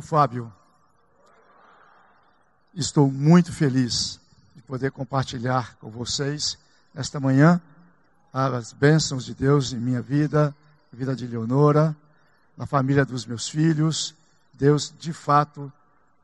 [0.00, 0.50] O Fábio.
[2.74, 4.18] Estou muito feliz
[4.56, 6.56] de poder compartilhar com vocês
[6.94, 7.60] esta manhã
[8.32, 10.56] as bênçãos de Deus em minha vida,
[10.90, 11.94] a vida de Leonora,
[12.56, 14.14] na família dos meus filhos.
[14.54, 15.70] Deus, de fato,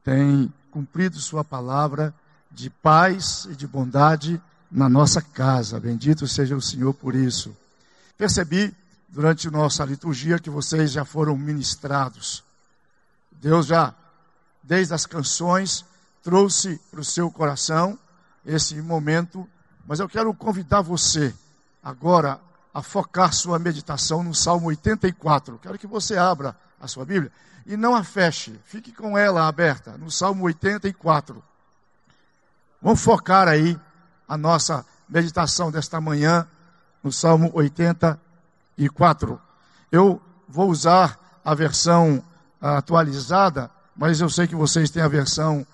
[0.03, 2.15] tem cumprido Sua palavra
[2.51, 5.79] de paz e de bondade na nossa casa.
[5.79, 7.55] Bendito seja o Senhor por isso.
[8.17, 8.75] Percebi
[9.07, 12.46] durante nossa liturgia que vocês já foram ministrados
[13.41, 13.95] Deus já,
[14.63, 15.85] desde as canções,
[16.23, 17.99] trouxe para o seu coração
[18.45, 19.49] esse momento,
[19.87, 21.35] mas eu quero convidar você
[21.83, 22.41] agora
[22.75, 25.59] a focar sua meditação no Salmo 84.
[25.63, 27.33] Quero que você abra a sua Bíblia
[27.65, 31.43] e não a feche, fique com ela aberta, no Salmo 84.
[32.81, 33.79] Vamos focar aí
[34.29, 36.47] a nossa meditação desta manhã
[37.03, 39.41] no Salmo 84.
[39.91, 42.23] Eu vou usar a versão
[42.61, 45.67] atualizada, mas eu sei que vocês têm a versão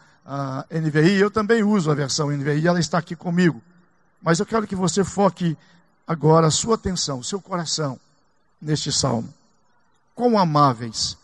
[0.70, 3.62] NVI, eu também uso a versão NVI, ela está aqui comigo.
[4.22, 5.56] Mas eu quero que você foque
[6.06, 7.98] agora a sua atenção, o seu coração
[8.60, 9.32] neste salmo.
[10.14, 11.16] Quão amáveis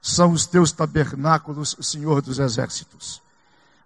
[0.00, 3.20] são os teus tabernáculos, Senhor dos exércitos.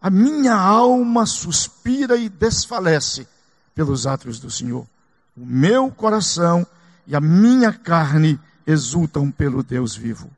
[0.01, 3.27] A minha alma suspira e desfalece
[3.75, 4.87] pelos atos do Senhor.
[5.37, 6.67] O meu coração
[7.07, 10.31] e a minha carne exultam pelo Deus vivo.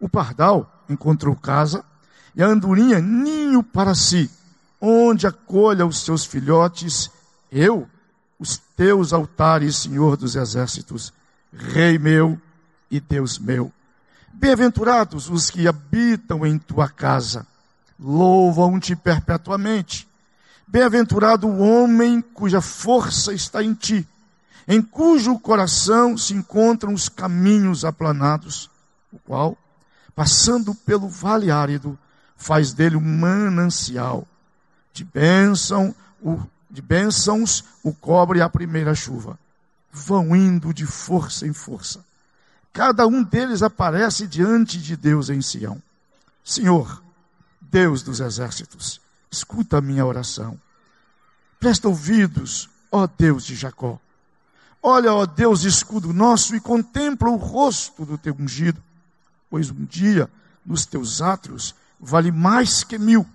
[0.00, 1.84] O pardal encontrou casa
[2.34, 4.30] e a andorinha ninho para si,
[4.80, 7.10] onde acolha os seus filhotes,
[7.50, 7.88] eu,
[8.38, 11.12] os teus altares, Senhor dos exércitos,
[11.52, 12.40] Rei meu
[12.90, 13.72] e Deus meu.
[14.32, 17.44] Bem-aventurados os que habitam em tua casa,
[17.98, 20.06] louvam-te perpetuamente.
[20.66, 24.06] Bem-aventurado o homem cuja força está em ti,
[24.68, 28.70] em cujo coração se encontram os caminhos aplanados,
[29.10, 29.58] o qual
[30.18, 31.96] passando pelo vale árido,
[32.36, 34.26] faz dele um manancial
[34.92, 39.38] de bênção, o, de bênçãos o cobre a primeira chuva.
[39.92, 42.04] Vão indo de força em força.
[42.72, 45.80] Cada um deles aparece diante de Deus em Sião.
[46.44, 47.00] Senhor,
[47.60, 50.58] Deus dos exércitos, escuta a minha oração.
[51.60, 54.00] Presta ouvidos, ó Deus de Jacó.
[54.82, 58.82] Olha, ó Deus, escudo nosso, e contempla o rosto do teu ungido
[59.50, 60.28] pois um dia
[60.64, 63.26] nos teus átrios vale mais que mil.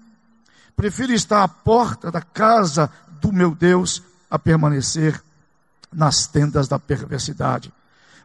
[0.76, 2.90] Prefiro estar à porta da casa
[3.22, 5.22] do meu Deus a permanecer
[5.92, 7.72] nas tendas da perversidade.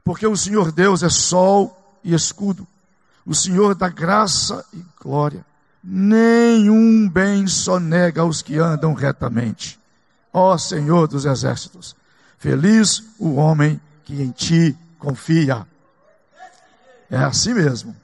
[0.02, 2.66] Porque o Senhor Deus é sol e escudo,
[3.26, 5.44] o Senhor da graça e glória.
[5.82, 9.78] Nenhum bem só nega aos que andam retamente.
[10.32, 11.94] Ó Senhor dos exércitos,
[12.38, 15.66] feliz o homem que em ti confia.
[17.10, 17.96] É assim mesmo.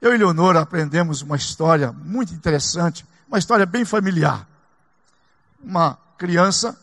[0.00, 4.46] Eu e Leonora aprendemos uma história muito interessante, uma história bem familiar.
[5.60, 6.78] Uma criança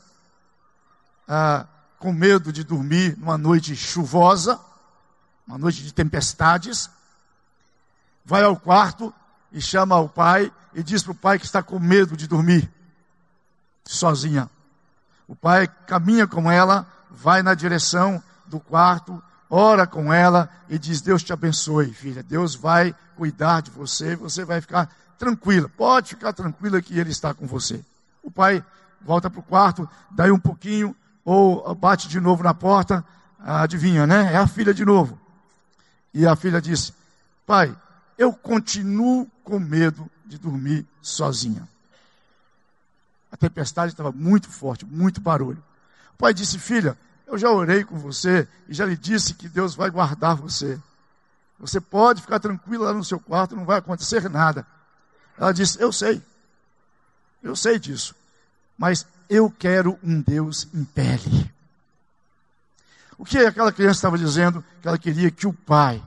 [1.28, 1.66] ah,
[1.98, 4.60] com medo de dormir numa noite chuvosa,
[5.48, 6.90] uma noite de tempestades,
[8.24, 9.14] vai ao quarto
[9.52, 12.70] e chama o pai e diz para o pai que está com medo de dormir
[13.86, 14.50] sozinha.
[15.28, 21.02] O pai caminha com ela, vai na direção do quarto, ora com ela e diz:
[21.02, 22.24] Deus te abençoe, filha.
[22.24, 25.70] Deus vai cuidar de você, você vai ficar tranquila.
[25.70, 27.84] Pode ficar tranquila que Ele está com você.
[28.22, 28.64] O pai
[29.02, 33.06] volta para o quarto, daí um pouquinho, ou bate de novo na porta,
[33.40, 34.34] adivinha, né?
[34.34, 35.20] É a filha de novo.
[36.14, 36.94] E a filha diz:
[37.46, 37.76] Pai,
[38.18, 41.68] eu continuo com medo de dormir sozinha.
[43.32, 45.62] A tempestade estava muito forte, muito barulho.
[46.14, 46.98] O pai disse: Filha,
[47.36, 50.80] eu já orei com você e já lhe disse que Deus vai guardar você.
[51.60, 54.66] Você pode ficar tranquila lá no seu quarto, não vai acontecer nada.
[55.38, 56.22] Ela disse: Eu sei.
[57.44, 58.16] Eu sei disso.
[58.78, 61.52] Mas eu quero um Deus em pele.
[63.18, 64.64] O que aquela criança estava dizendo?
[64.82, 66.02] Que ela queria que o pai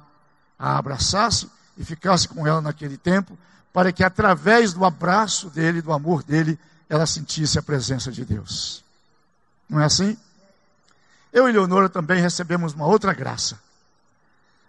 [0.59, 3.39] a abraçasse e ficasse com ela naquele tempo,
[3.73, 6.59] para que através do abraço dele, do amor dele,
[6.89, 8.85] ela sentisse a presença de Deus.
[9.69, 10.17] Não é assim?
[11.33, 13.59] Eu e Leonora também recebemos uma outra graça.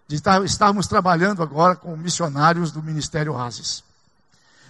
[0.07, 3.83] De estar, estarmos trabalhando agora com missionários do Ministério Oasis.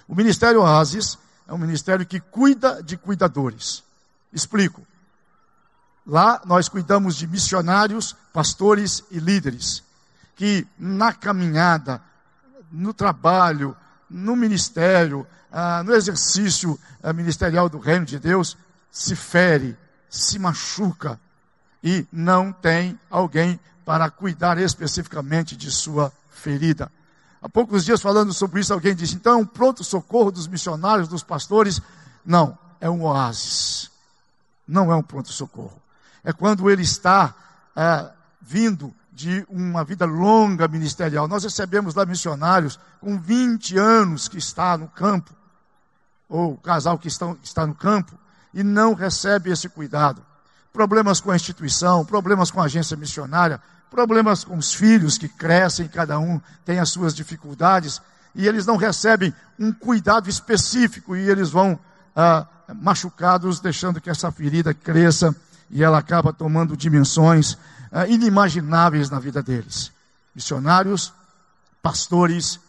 [0.08, 3.84] O Ministério Oasis é um ministério que cuida de cuidadores.
[4.34, 4.86] Explico.
[6.06, 9.84] Lá nós cuidamos de missionários, pastores e líderes
[10.40, 12.02] que na caminhada,
[12.72, 13.76] no trabalho,
[14.10, 18.58] no ministério, ah, no exercício ah, ministerial do reino de Deus,
[18.90, 19.78] se fere,
[20.10, 21.20] se machuca,
[21.84, 26.92] e não tem alguém para cuidar especificamente de sua ferida.
[27.42, 31.08] Há poucos dias falando sobre isso, alguém disse: então é um pronto socorro dos missionários,
[31.08, 31.82] dos pastores.
[32.26, 33.90] Não, é um oásis.
[34.68, 35.82] Não é um pronto socorro.
[36.24, 37.34] É quando ele está
[37.76, 38.12] é,
[38.42, 41.28] vindo de uma vida longa ministerial.
[41.28, 45.34] Nós recebemos lá missionários com 20 anos que está no campo,
[46.28, 48.18] ou casal que que está no campo,
[48.54, 50.29] e não recebe esse cuidado.
[50.72, 55.88] Problemas com a instituição, problemas com a agência missionária, problemas com os filhos que crescem,
[55.88, 58.02] cada um tem as suas dificuldades,
[58.36, 61.80] e eles não recebem um cuidado específico e eles vão
[62.16, 62.46] ah,
[62.76, 65.36] machucados, deixando que essa ferida cresça
[65.70, 67.58] e ela acaba tomando dimensões
[67.92, 69.92] ah, inimagináveis na vida deles.
[70.34, 71.12] Missionários,
[71.82, 72.60] pastores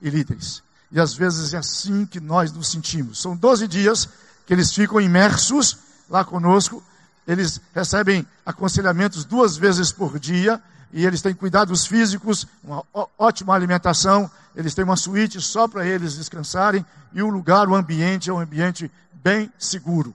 [0.00, 0.62] e líderes.
[0.90, 3.20] E às vezes é assim que nós nos sentimos.
[3.20, 4.08] São 12 dias
[4.46, 5.76] que eles ficam imersos
[6.08, 6.82] lá conosco
[7.28, 12.82] eles recebem aconselhamentos duas vezes por dia e eles têm cuidados físicos, uma
[13.18, 18.30] ótima alimentação, eles têm uma suíte só para eles descansarem e o lugar, o ambiente
[18.30, 20.14] é um ambiente bem seguro.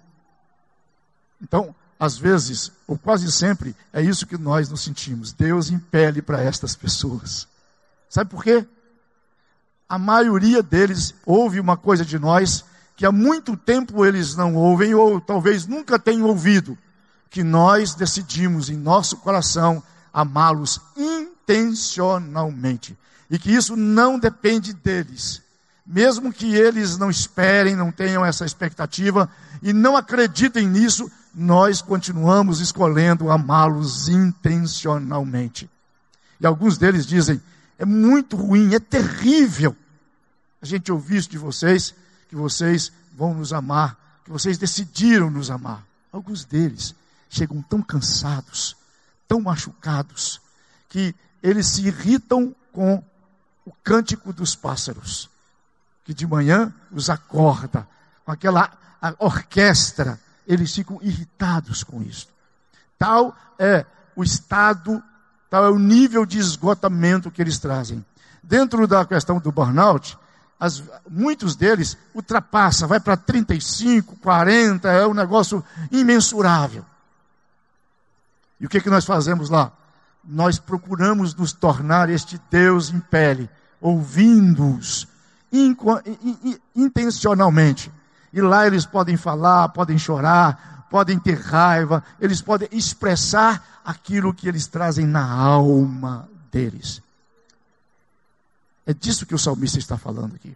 [1.39, 5.31] Então, às vezes, ou quase sempre, é isso que nós nos sentimos.
[5.31, 7.47] Deus impele para estas pessoas.
[8.09, 8.65] Sabe por quê?
[9.87, 12.65] A maioria deles ouve uma coisa de nós
[12.95, 16.75] que há muito tempo eles não ouvem ou talvez nunca tenham ouvido
[17.33, 19.83] que nós decidimos em nosso coração
[20.13, 22.95] amá-los intencionalmente.
[23.27, 25.41] E que isso não depende deles.
[25.83, 29.27] Mesmo que eles não esperem, não tenham essa expectativa
[29.63, 35.67] e não acreditem nisso, nós continuamos escolhendo amá-los intencionalmente.
[36.39, 37.41] E alguns deles dizem:
[37.79, 39.75] é muito ruim, é terrível
[40.61, 41.95] a gente ouvir isso de vocês,
[42.29, 45.83] que vocês vão nos amar, que vocês decidiram nos amar.
[46.11, 46.93] Alguns deles
[47.33, 48.77] chegam tão cansados,
[49.27, 50.39] tão machucados,
[50.87, 53.03] que eles se irritam com
[53.65, 55.29] o cântico dos pássaros,
[56.03, 57.87] que de manhã os acorda,
[58.23, 58.71] com aquela
[59.17, 62.27] orquestra, eles ficam irritados com isso.
[62.99, 63.85] Tal é
[64.15, 65.01] o estado,
[65.49, 68.05] tal é o nível de esgotamento que eles trazem.
[68.43, 70.17] Dentro da questão do burnout,
[70.59, 76.85] as, muitos deles ultrapassa, vai para 35, 40, é um negócio imensurável.
[78.63, 79.73] E o que, que nós fazemos lá?
[80.23, 83.49] Nós procuramos nos tornar este Deus em pele,
[83.81, 85.05] ouvindo-os
[86.73, 87.91] intencionalmente.
[88.31, 94.47] E lá eles podem falar, podem chorar, podem ter raiva, eles podem expressar aquilo que
[94.47, 97.01] eles trazem na alma deles.
[98.85, 100.55] É disso que o salmista está falando aqui.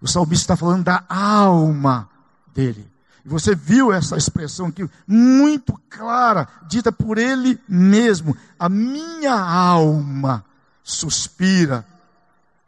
[0.00, 2.08] O salmista está falando da alma
[2.54, 2.93] dele.
[3.24, 8.36] Você viu essa expressão aqui, muito clara, dita por ele mesmo.
[8.58, 10.44] A minha alma
[10.82, 11.86] suspira.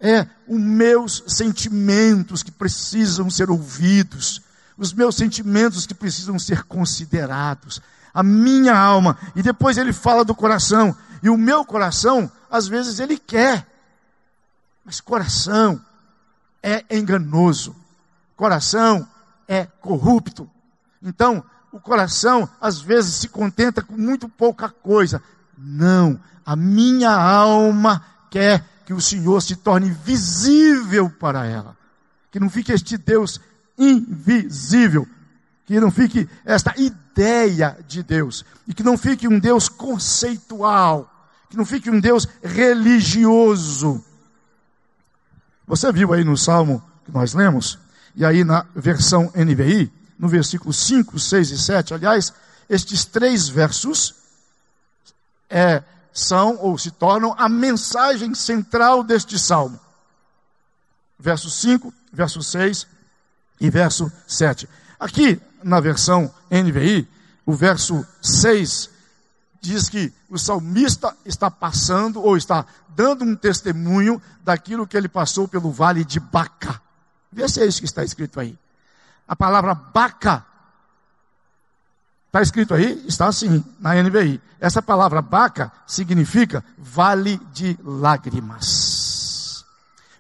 [0.01, 4.43] É os meus sentimentos que precisam ser ouvidos,
[4.77, 7.81] os meus sentimentos que precisam ser considerados.
[8.13, 9.19] A minha alma.
[9.35, 10.97] E depois ele fala do coração.
[11.23, 13.67] E o meu coração, às vezes ele quer.
[14.85, 15.81] Mas coração
[16.63, 17.77] é enganoso.
[18.37, 19.07] Coração
[19.49, 20.49] é corrupto.
[21.03, 25.23] Então, o coração às vezes se contenta com muito pouca coisa.
[25.57, 31.77] Não, a minha alma quer que o Senhor se torne visível para ela.
[32.31, 33.41] Que não fique este Deus
[33.77, 35.07] invisível.
[35.65, 38.45] Que não fique esta ideia de Deus.
[38.67, 41.13] E que não fique um Deus conceitual.
[41.51, 44.05] Que não fique um Deus religioso.
[45.67, 47.79] Você viu aí no Salmo que nós lemos?
[48.17, 52.33] E aí na versão NVI, no versículo 5, 6 e 7, aliás,
[52.69, 54.15] estes três versos
[55.51, 55.83] é,
[56.13, 59.79] são ou se tornam a mensagem central deste salmo.
[61.19, 62.87] Verso 5, verso 6
[63.61, 64.67] e verso 7.
[64.99, 67.07] Aqui, na versão NVI,
[67.45, 68.91] o verso 6
[69.61, 75.47] diz que o salmista está passando ou está dando um testemunho daquilo que ele passou
[75.47, 76.86] pelo vale de Baca.
[77.37, 78.59] Vê se é isso que está escrito aí.
[79.29, 80.43] A palavra Baca
[82.29, 84.41] está escrito aí, está assim na NVI.
[84.59, 89.67] Essa palavra Baca significa vale de lágrimas,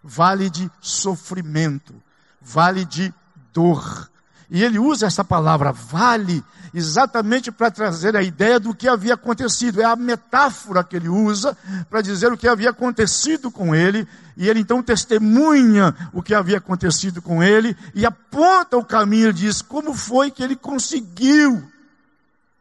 [0.04, 1.94] vale de sofrimento,
[2.38, 3.14] vale de
[3.50, 4.10] dor.
[4.50, 9.80] E ele usa essa palavra vale exatamente para trazer a ideia do que havia acontecido.
[9.80, 11.56] É a metáfora que ele usa
[11.88, 14.06] para dizer o que havia acontecido com ele.
[14.36, 19.32] E ele então testemunha o que havia acontecido com ele e aponta o caminho e
[19.32, 21.66] diz como foi que ele conseguiu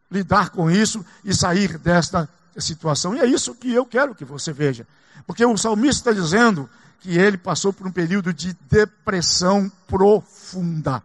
[0.09, 3.15] lidar com isso e sair desta situação.
[3.15, 4.87] E é isso que eu quero que você veja.
[5.27, 6.69] Porque o salmista está dizendo
[7.01, 11.03] que ele passou por um período de depressão profunda.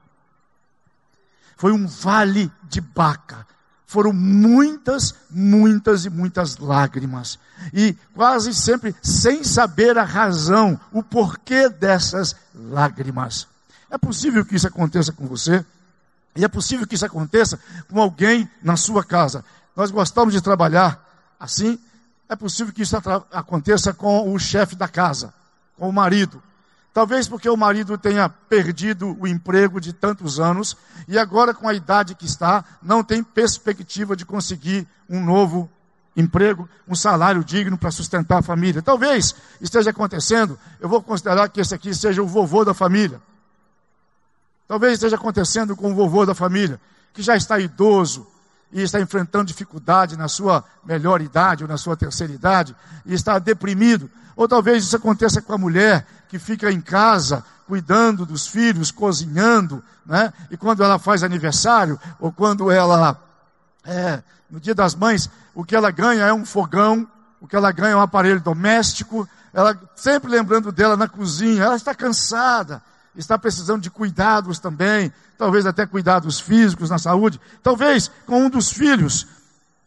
[1.60, 3.46] Foi um vale de Baca.
[3.86, 7.38] Foram muitas, muitas e muitas lágrimas.
[7.74, 13.46] E quase sempre sem saber a razão, o porquê dessas lágrimas.
[13.90, 15.62] É possível que isso aconteça com você?
[16.34, 19.44] E é possível que isso aconteça com alguém na sua casa.
[19.76, 20.98] Nós gostamos de trabalhar
[21.38, 21.78] assim.
[22.26, 22.96] É possível que isso
[23.30, 25.34] aconteça com o chefe da casa,
[25.76, 26.42] com o marido.
[26.92, 31.74] Talvez porque o marido tenha perdido o emprego de tantos anos e agora, com a
[31.74, 35.70] idade que está, não tem perspectiva de conseguir um novo
[36.16, 38.82] emprego, um salário digno para sustentar a família.
[38.82, 43.20] Talvez esteja acontecendo, eu vou considerar que esse aqui seja o vovô da família.
[44.66, 46.80] Talvez esteja acontecendo com o vovô da família,
[47.12, 48.26] que já está idoso
[48.72, 52.74] e está enfrentando dificuldade na sua melhor idade ou na sua terceira idade
[53.04, 54.10] e está deprimido.
[54.36, 59.82] Ou talvez isso aconteça com a mulher que fica em casa cuidando dos filhos, cozinhando,
[60.04, 60.32] né?
[60.50, 63.16] E quando ela faz aniversário ou quando ela
[63.84, 67.06] é, no dia das mães, o que ela ganha é um fogão,
[67.40, 71.76] o que ela ganha é um aparelho doméstico, ela sempre lembrando dela na cozinha, ela
[71.76, 72.82] está cansada,
[73.16, 78.70] está precisando de cuidados também, talvez até cuidados físicos na saúde, talvez com um dos
[78.70, 79.26] filhos.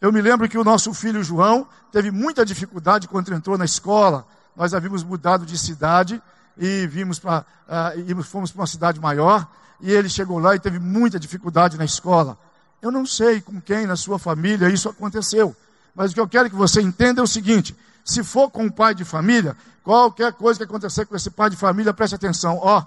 [0.00, 4.26] Eu me lembro que o nosso filho João teve muita dificuldade quando entrou na escola.
[4.54, 6.22] Nós havíamos mudado de cidade
[6.58, 9.46] e vimos para, uh, fomos para uma cidade maior
[9.80, 12.38] e ele chegou lá e teve muita dificuldade na escola.
[12.80, 15.56] Eu não sei com quem na sua família isso aconteceu,
[15.94, 18.72] mas o que eu quero que você entenda é o seguinte: se for com o
[18.72, 22.84] pai de família, qualquer coisa que acontecer com esse pai de família, preste atenção, ó,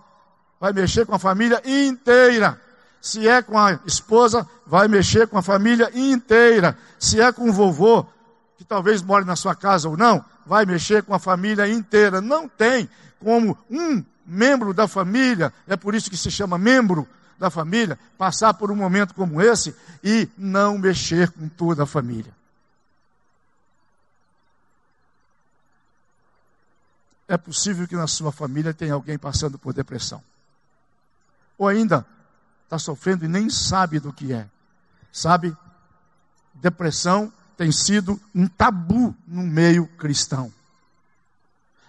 [0.59, 2.59] vai mexer com a família inteira.
[2.99, 6.77] Se é com a esposa, vai mexer com a família inteira.
[6.99, 8.05] Se é com o vovô,
[8.57, 12.19] que talvez more na sua casa ou não, vai mexer com a família inteira.
[12.19, 17.07] Não tem como um membro da família, é por isso que se chama membro
[17.39, 19.73] da família, passar por um momento como esse
[20.03, 22.35] e não mexer com toda a família.
[27.27, 30.21] É possível que na sua família tenha alguém passando por depressão
[31.57, 32.05] ou ainda
[32.63, 34.47] está sofrendo e nem sabe do que é.
[35.11, 35.55] Sabe?
[36.53, 40.51] Depressão tem sido um tabu no meio cristão.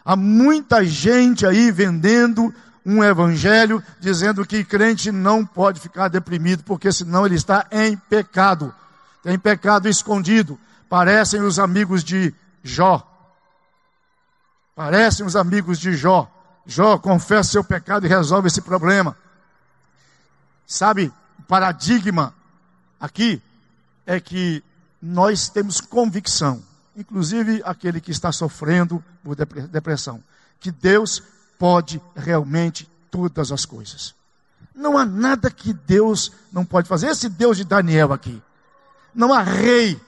[0.04, 2.54] Há muita gente aí vendendo
[2.86, 8.74] um evangelho dizendo que crente não pode ficar deprimido porque senão ele está em pecado.
[9.22, 10.58] Tem pecado escondido.
[10.88, 13.06] Parecem os amigos de Jó.
[14.74, 16.32] Parecem os amigos de Jó.
[16.64, 19.16] Jó, confessa seu pecado e resolve esse problema.
[20.70, 22.34] Sabe, o paradigma
[23.00, 23.40] aqui
[24.04, 24.62] é que
[25.00, 26.62] nós temos convicção,
[26.94, 30.22] inclusive aquele que está sofrendo por depressão,
[30.60, 31.22] que Deus
[31.58, 34.14] pode realmente todas as coisas.
[34.74, 37.08] Não há nada que Deus não pode fazer.
[37.08, 38.40] Esse Deus de Daniel aqui.
[39.14, 39.98] Não há rei,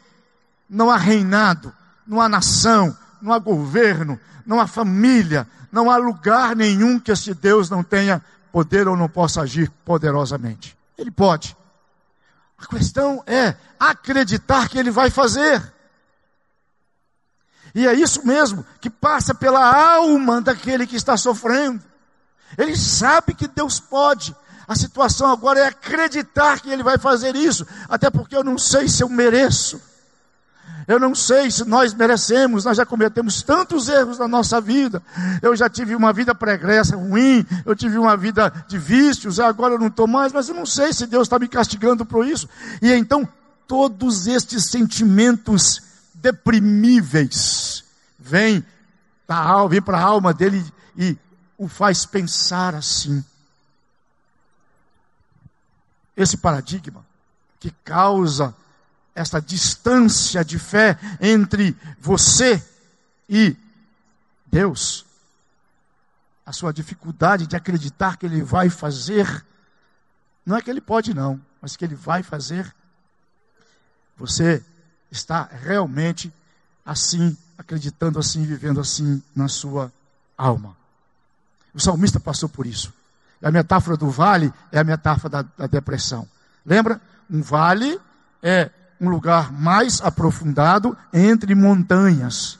[0.68, 1.72] não há reinado,
[2.06, 7.32] não há nação, não há governo, não há família, não há lugar nenhum que esse
[7.32, 10.76] Deus não tenha poder ou não possa agir poderosamente.
[10.96, 11.56] Ele pode.
[12.58, 15.62] A questão é acreditar que ele vai fazer.
[17.74, 19.64] E é isso mesmo que passa pela
[19.94, 21.82] alma daquele que está sofrendo.
[22.58, 24.34] Ele sabe que Deus pode.
[24.66, 28.88] A situação agora é acreditar que ele vai fazer isso, até porque eu não sei
[28.88, 29.80] se eu mereço.
[30.86, 35.02] Eu não sei se nós merecemos, nós já cometemos tantos erros na nossa vida.
[35.42, 39.78] Eu já tive uma vida pregressa ruim, eu tive uma vida de vícios, agora eu
[39.78, 42.48] não estou mais, mas eu não sei se Deus está me castigando por isso.
[42.80, 43.28] E então,
[43.66, 45.82] todos estes sentimentos
[46.14, 47.84] deprimíveis
[48.18, 48.64] vêm
[49.68, 50.64] vem para a alma dele
[50.96, 51.16] e
[51.56, 53.24] o faz pensar assim.
[56.16, 57.04] Esse paradigma
[57.58, 58.54] que causa
[59.20, 62.62] essa distância de fé entre você
[63.28, 63.54] e
[64.46, 65.04] Deus,
[66.44, 69.44] a sua dificuldade de acreditar que Ele vai fazer,
[70.44, 72.74] não é que Ele pode, não, mas que Ele vai fazer,
[74.16, 74.64] você
[75.10, 76.32] está realmente
[76.84, 79.92] assim, acreditando assim, vivendo assim na sua
[80.36, 80.74] alma.
[81.74, 82.92] O salmista passou por isso.
[83.42, 86.26] A metáfora do vale é a metáfora da, da depressão.
[86.64, 87.00] Lembra?
[87.30, 88.00] Um vale
[88.42, 88.70] é
[89.00, 92.58] um lugar mais aprofundado entre montanhas.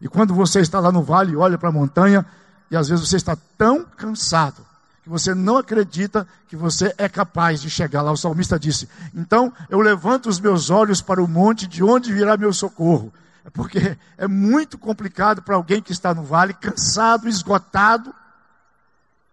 [0.00, 2.26] E quando você está lá no vale e olha para a montanha,
[2.70, 4.64] e às vezes você está tão cansado
[5.02, 8.10] que você não acredita que você é capaz de chegar lá.
[8.10, 12.36] O salmista disse: Então eu levanto os meus olhos para o monte, de onde virá
[12.36, 13.12] meu socorro?
[13.44, 18.14] É porque é muito complicado para alguém que está no vale, cansado, esgotado,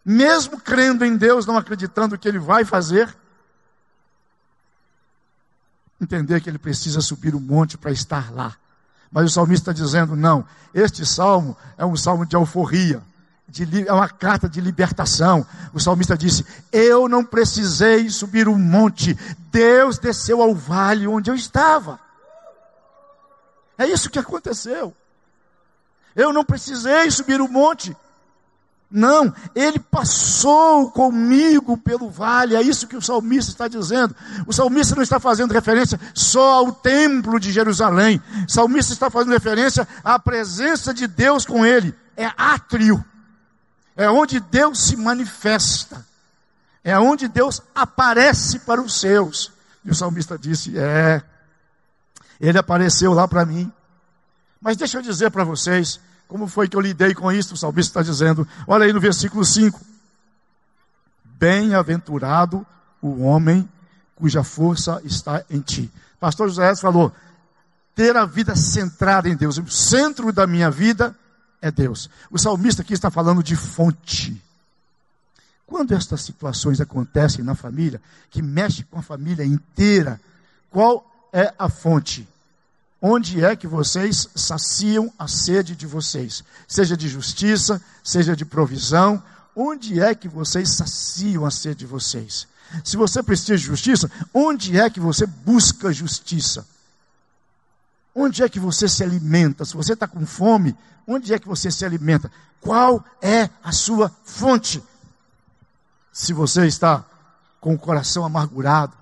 [0.03, 3.13] mesmo crendo em Deus, não acreditando que Ele vai fazer,
[6.01, 8.55] entender que ele precisa subir o monte para estar lá.
[9.11, 10.43] Mas o salmista está dizendo: não,
[10.73, 13.01] este salmo é um salmo de alforria,
[13.47, 15.45] de, é uma carta de libertação.
[15.73, 19.17] O salmista disse: Eu não precisei subir o monte,
[19.51, 21.99] Deus desceu ao vale onde eu estava.
[23.77, 24.95] É isso que aconteceu.
[26.15, 27.95] Eu não precisei subir o monte,
[28.91, 34.13] não, ele passou comigo pelo vale, é isso que o salmista está dizendo.
[34.45, 39.31] O salmista não está fazendo referência só ao templo de Jerusalém, o salmista está fazendo
[39.31, 41.95] referência à presença de Deus com ele.
[42.17, 43.03] É átrio,
[43.95, 46.05] é onde Deus se manifesta,
[46.83, 49.53] é onde Deus aparece para os seus.
[49.85, 51.21] E o salmista disse: É,
[52.41, 53.71] ele apareceu lá para mim.
[54.59, 55.99] Mas deixa eu dizer para vocês,
[56.31, 57.55] como foi que eu lidei com isso?
[57.55, 59.81] O salmista está dizendo, olha aí no versículo 5.
[61.25, 62.65] Bem-aventurado
[63.01, 63.69] o homem
[64.15, 65.91] cuja força está em ti.
[66.21, 67.13] Pastor José falou,
[67.93, 69.57] ter a vida centrada em Deus.
[69.57, 71.13] O centro da minha vida
[71.61, 72.09] é Deus.
[72.31, 74.41] O salmista aqui está falando de fonte.
[75.67, 80.17] Quando estas situações acontecem na família, que mexe com a família inteira,
[80.69, 82.25] qual é a fonte?
[83.01, 89.21] Onde é que vocês saciam a sede de vocês, seja de justiça, seja de provisão,
[89.55, 92.47] onde é que vocês saciam a sede de vocês?
[92.85, 96.65] Se você precisa de justiça, onde é que você busca justiça?
[98.13, 99.65] Onde é que você se alimenta?
[99.65, 102.31] Se você está com fome, onde é que você se alimenta?
[102.61, 104.81] Qual é a sua fonte?
[106.13, 107.03] Se você está
[107.59, 108.93] com o coração amargurado,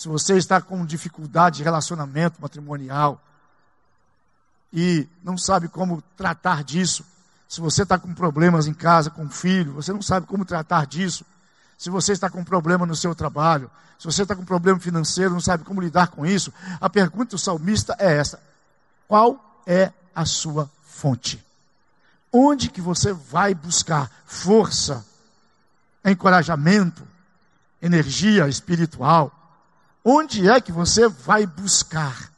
[0.00, 3.22] se você está com dificuldade de relacionamento matrimonial
[4.72, 7.04] e não sabe como tratar disso,
[7.46, 10.86] se você está com problemas em casa com o filho, você não sabe como tratar
[10.86, 11.22] disso,
[11.76, 15.40] se você está com problema no seu trabalho, se você está com problema financeiro, não
[15.40, 18.40] sabe como lidar com isso, a pergunta do salmista é essa:
[19.06, 21.44] qual é a sua fonte?
[22.32, 25.04] Onde que você vai buscar força,
[26.02, 27.06] encorajamento,
[27.82, 29.36] energia espiritual?
[30.04, 32.30] Onde é que você vai buscar?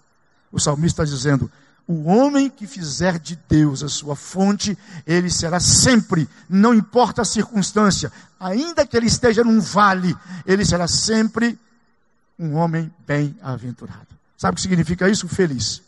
[0.51, 1.51] O salmista está dizendo:
[1.87, 7.25] o homem que fizer de Deus a sua fonte, ele será sempre, não importa a
[7.25, 11.59] circunstância, ainda que ele esteja num vale, ele será sempre
[12.39, 14.09] um homem bem-aventurado.
[14.37, 15.29] Sabe o que significa isso?
[15.29, 15.83] Feliz.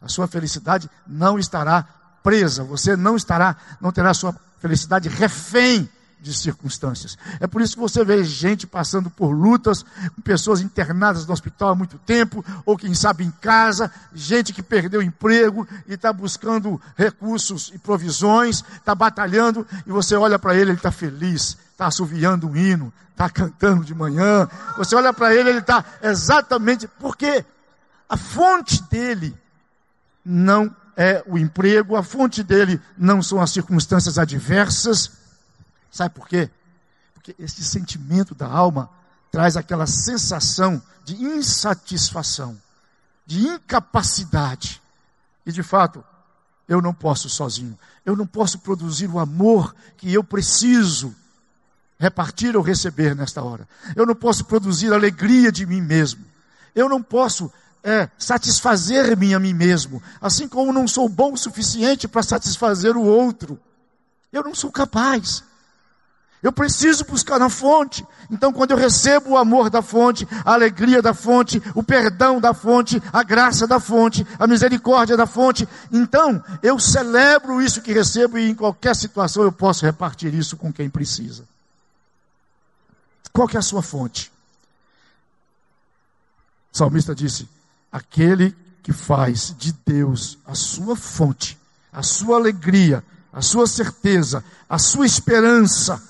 [0.00, 1.82] A sua felicidade não estará
[2.22, 5.88] presa, você não estará, não terá a sua felicidade refém
[6.22, 7.18] de circunstâncias.
[7.40, 9.84] É por isso que você vê gente passando por lutas,
[10.22, 15.02] pessoas internadas no hospital há muito tempo, ou quem sabe em casa, gente que perdeu
[15.02, 20.78] emprego e está buscando recursos e provisões, está batalhando, e você olha para ele, ele
[20.78, 24.48] está feliz, está assoviando um hino, está cantando de manhã.
[24.78, 27.44] Você olha para ele, ele está exatamente porque
[28.08, 29.36] a fonte dele
[30.24, 35.21] não é o emprego, a fonte dele não são as circunstâncias adversas
[35.92, 36.50] Sabe por quê?
[37.12, 38.90] Porque esse sentimento da alma
[39.30, 42.60] traz aquela sensação de insatisfação,
[43.26, 44.82] de incapacidade.
[45.44, 46.02] E de fato,
[46.66, 47.78] eu não posso sozinho.
[48.04, 51.14] Eu não posso produzir o amor que eu preciso
[51.98, 53.68] repartir ou receber nesta hora.
[53.94, 56.24] Eu não posso produzir alegria de mim mesmo.
[56.74, 57.52] Eu não posso
[57.84, 60.02] é, satisfazer-me a mim mesmo.
[60.20, 63.60] Assim como não sou bom o suficiente para satisfazer o outro.
[64.32, 65.44] Eu não sou capaz.
[66.42, 68.04] Eu preciso buscar na fonte.
[68.28, 72.52] Então, quando eu recebo o amor da fonte, a alegria da fonte, o perdão da
[72.52, 78.38] fonte, a graça da fonte, a misericórdia da fonte, então eu celebro isso que recebo
[78.38, 81.44] e em qualquer situação eu posso repartir isso com quem precisa.
[83.32, 84.32] Qual que é a sua fonte?
[86.72, 87.48] O salmista disse:
[87.90, 91.56] aquele que faz de Deus a sua fonte,
[91.92, 96.02] a sua alegria, a sua certeza, a sua esperança,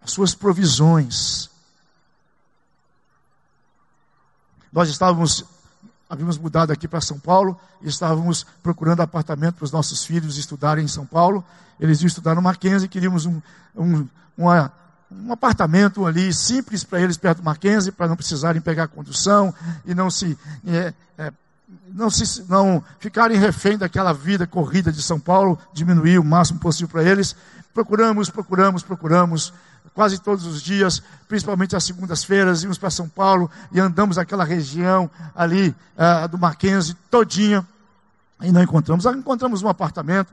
[0.00, 1.50] as suas provisões.
[4.72, 5.44] Nós estávamos,
[6.08, 10.84] havíamos mudado aqui para São Paulo e estávamos procurando apartamento para os nossos filhos estudarem
[10.84, 11.44] em São Paulo.
[11.78, 13.40] Eles iam estudar no Mackenzie, queríamos um,
[13.76, 14.72] um, uma,
[15.10, 19.52] um apartamento ali simples para eles perto do Mackenzie, para não precisarem pegar condução
[19.84, 21.32] e não se é, é,
[21.88, 26.88] não, se, não ficarem refém daquela vida corrida de São Paulo, diminuir o máximo possível
[26.88, 27.34] para eles.
[27.72, 29.52] Procuramos, procuramos, procuramos
[30.00, 35.10] quase todos os dias, principalmente às segundas-feiras, íamos para São Paulo e andamos aquela região
[35.36, 37.68] ali uh, do Mackenzie todinha
[38.40, 39.06] e não encontramos.
[39.06, 40.32] Ah, encontramos um apartamento,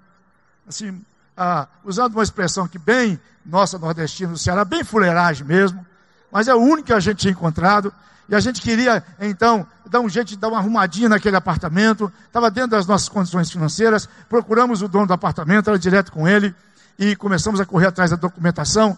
[0.66, 5.86] assim, uh, usando uma expressão que bem nossa nordestina do Ceará, bem fuleiragem mesmo,
[6.32, 7.94] mas é o único que a gente tinha encontrado.
[8.30, 12.10] E a gente queria, então, dar um jeito de dar uma arrumadinha naquele apartamento.
[12.26, 14.08] Estava dentro das nossas condições financeiras.
[14.30, 16.56] Procuramos o dono do apartamento, era direto com ele.
[16.98, 18.98] E começamos a correr atrás da documentação.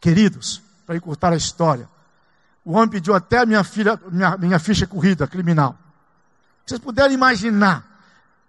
[0.00, 1.88] Queridos, para encurtar a história,
[2.64, 5.76] o homem pediu até a minha, filha, minha, minha ficha corrida criminal.
[6.64, 7.84] Vocês puderem imaginar.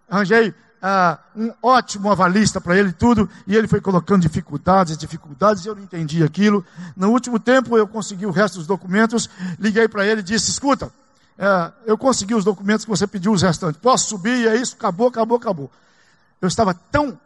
[0.10, 5.68] Arranjei ah, um ótimo avalista para ele tudo, e ele foi colocando dificuldades, dificuldades, e
[5.68, 6.66] eu não entendi aquilo.
[6.96, 10.92] No último tempo eu consegui o resto dos documentos, liguei para ele e disse, escuta,
[11.38, 14.76] é, eu consegui os documentos que você pediu os restantes, posso subir, e é isso,
[14.76, 15.72] acabou, acabou, acabou.
[16.42, 17.18] Eu estava tão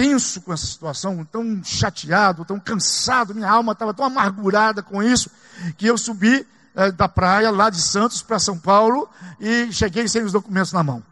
[0.00, 5.30] tenso com essa situação, tão chateado, tão cansado, minha alma estava tão amargurada com isso,
[5.76, 9.06] que eu subi é, da praia lá de Santos para São Paulo
[9.38, 11.02] e cheguei sem os documentos na mão.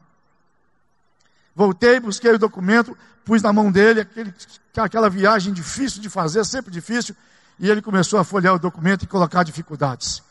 [1.54, 2.96] Voltei, busquei o documento,
[3.26, 4.32] pus na mão dele, aquele,
[4.74, 7.14] aquela viagem difícil de fazer, sempre difícil,
[7.58, 10.22] e ele começou a folhear o documento e colocar dificuldades.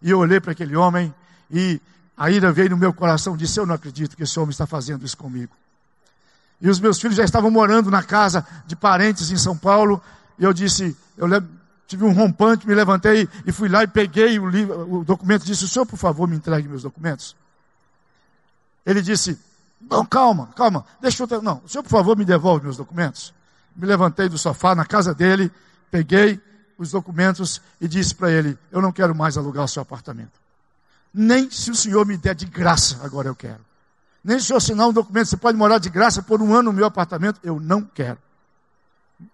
[0.00, 1.14] E eu olhei para aquele homem
[1.50, 1.78] e
[2.16, 5.04] a ira veio no meu coração disse: Eu não acredito que esse homem está fazendo
[5.04, 5.54] isso comigo.
[6.60, 10.02] E os meus filhos já estavam morando na casa de parentes em São Paulo,
[10.38, 11.28] e eu disse: Eu
[11.86, 15.64] tive um rompante, me levantei e fui lá e peguei o, livro, o documento disse:
[15.64, 17.36] O senhor, por favor, me entregue meus documentos.
[18.84, 19.38] Ele disse:
[19.80, 21.42] não, calma, calma, deixa eu.
[21.42, 23.32] Não, o senhor, por favor, me devolve meus documentos.
[23.74, 25.52] Me levantei do sofá na casa dele,
[25.90, 26.40] peguei
[26.78, 30.40] os documentos e disse para ele: Eu não quero mais alugar o seu apartamento.
[31.12, 33.64] Nem se o senhor me der de graça, agora eu quero.
[34.26, 36.72] Nem se eu assinar um documento, você pode morar de graça por um ano no
[36.72, 38.18] meu apartamento, eu não quero.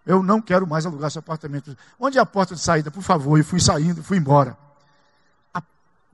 [0.04, 1.74] Eu não quero mais alugar seu apartamento.
[1.98, 3.38] Onde é a porta de saída, por favor?
[3.38, 4.54] E fui saindo, fui embora.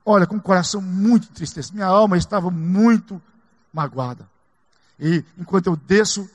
[0.05, 1.75] olha, com o coração muito entristecido.
[1.75, 3.21] Minha alma estava muito
[3.73, 4.25] magoada.
[4.97, 6.29] E enquanto eu desço,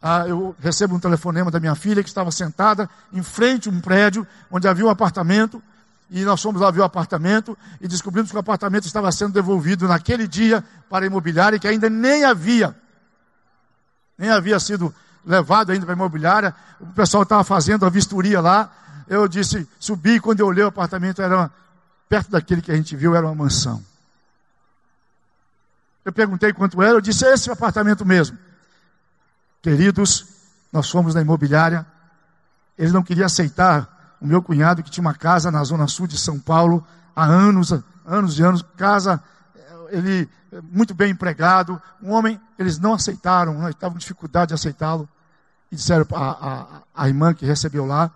[0.00, 3.78] ah, eu recebo um telefonema da minha filha que estava sentada em frente a um
[3.78, 5.62] prédio onde havia um apartamento.
[6.10, 9.86] E nós fomos lá ver o apartamento e descobrimos que o apartamento estava sendo devolvido
[9.86, 12.76] naquele dia para a imobiliária, que ainda nem havia,
[14.18, 14.92] nem havia sido
[15.24, 16.54] levado ainda para a imobiliária.
[16.80, 18.72] O pessoal estava fazendo a vistoria lá.
[19.06, 21.52] Eu disse, subi, quando eu olhei o apartamento, era uma,
[22.08, 23.80] perto daquele que a gente viu, era uma mansão.
[26.04, 28.36] Eu perguntei quanto era, eu disse, é esse apartamento mesmo.
[29.62, 30.26] Queridos,
[30.72, 31.86] nós fomos na imobiliária,
[32.76, 36.18] ele não queria aceitar o meu cunhado que tinha uma casa na zona sul de
[36.18, 37.72] São Paulo há anos,
[38.04, 39.22] anos e anos, casa,
[39.90, 40.28] ele
[40.70, 45.08] muito bem empregado, um homem, eles não aceitaram, estavam com dificuldade de aceitá-lo.
[45.70, 48.10] E disseram a, a, a irmã que recebeu lá,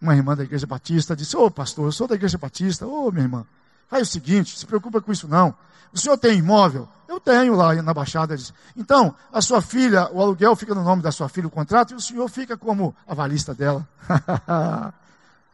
[0.00, 3.08] uma irmã da igreja batista, disse, ô oh, pastor, eu sou da igreja batista, ô
[3.08, 3.44] oh, minha irmã,
[3.88, 5.54] faz o seguinte, se preocupa com isso não.
[5.92, 6.88] O senhor tem imóvel?
[7.06, 8.34] Eu tenho lá na Baixada.
[8.34, 8.54] Disse.
[8.74, 11.94] Então, a sua filha, o aluguel fica no nome da sua filha, o contrato, e
[11.94, 13.86] o senhor fica como avalista dela.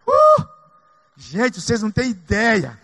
[0.09, 0.49] uh!
[1.17, 2.79] Gente, vocês não têm ideia.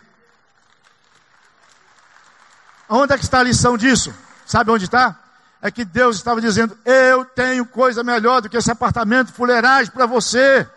[2.88, 4.14] Onde é que está a lição disso?
[4.44, 5.18] Sabe onde está?
[5.62, 10.06] É que Deus estava dizendo: Eu tenho coisa melhor do que esse apartamento fuleiragem para
[10.06, 10.68] você.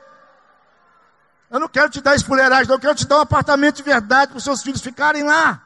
[1.50, 4.32] Eu não quero te dar esse fuleiragem, eu quero te dar um apartamento de verdade
[4.32, 5.62] para os seus filhos ficarem lá.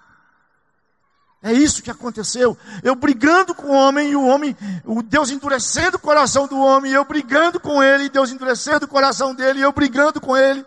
[1.44, 2.56] É isso que aconteceu.
[2.84, 6.92] Eu brigando com o homem e o homem, o Deus endurecendo o coração do homem,
[6.92, 10.64] eu brigando com ele, Deus endurecendo o coração dele, eu brigando com ele.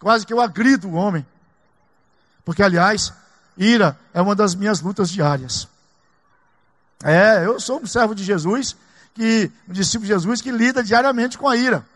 [0.00, 1.24] Quase que eu agrido o homem.
[2.44, 3.12] Porque, aliás,
[3.56, 5.68] ira é uma das minhas lutas diárias.
[7.04, 8.76] É, eu sou um servo de Jesus,
[9.14, 11.86] que, um discípulo de Jesus que lida diariamente com a ira.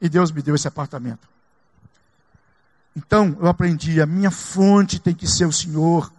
[0.00, 1.28] E Deus me deu esse apartamento.
[2.96, 6.12] Então eu aprendi, a minha fonte tem que ser o Senhor.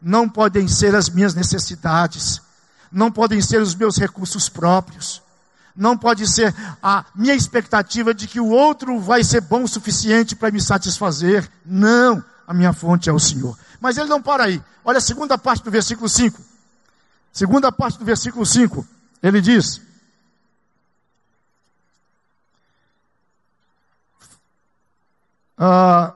[0.00, 2.40] Não podem ser as minhas necessidades.
[2.90, 5.22] Não podem ser os meus recursos próprios.
[5.78, 10.34] Não pode ser a minha expectativa de que o outro vai ser bom o suficiente
[10.34, 11.48] para me satisfazer.
[11.64, 13.56] Não, a minha fonte é o Senhor.
[13.80, 14.60] Mas ele não para aí.
[14.84, 16.42] Olha a segunda parte do versículo 5.
[17.32, 18.84] Segunda parte do versículo 5.
[19.22, 19.80] Ele diz:
[25.56, 26.12] Ah,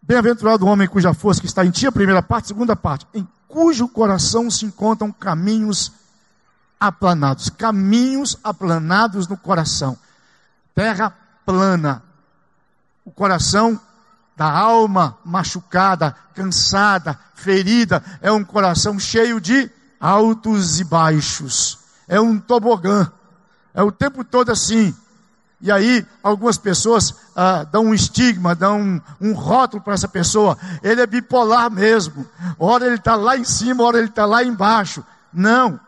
[0.00, 3.28] Bem-aventurado o homem cuja força que está em ti, a primeira parte, segunda parte, em
[3.46, 5.92] cujo coração se encontram caminhos
[6.78, 7.50] aplanados.
[7.50, 9.98] Caminhos aplanados no coração.
[10.74, 11.12] Terra
[11.44, 12.02] plana.
[13.04, 13.80] O coração
[14.36, 21.78] da alma machucada, cansada, ferida, é um coração cheio de altos e baixos.
[22.06, 23.10] É um tobogã.
[23.74, 24.94] é o tempo todo assim.
[25.60, 30.56] E aí, algumas pessoas ah, dão um estigma, dão um, um rótulo para essa pessoa.
[30.82, 32.24] Ele é bipolar mesmo.
[32.58, 35.04] Ora ele está lá em cima, ora ele está lá embaixo.
[35.32, 35.80] Não.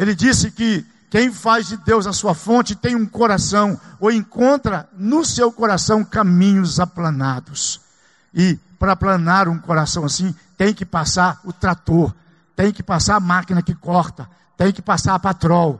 [0.00, 4.88] Ele disse que quem faz de Deus a sua fonte tem um coração, ou encontra
[4.94, 7.82] no seu coração caminhos aplanados.
[8.32, 12.14] E para aplanar um coração assim, tem que passar o trator,
[12.56, 15.78] tem que passar a máquina que corta, tem que passar a patrol.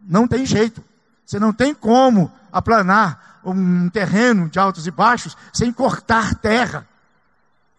[0.00, 0.80] Não tem jeito.
[1.26, 6.86] Você não tem como aplanar um terreno de altos e baixos sem cortar terra.